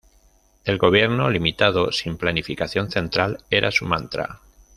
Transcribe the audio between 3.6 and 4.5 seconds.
su mantra.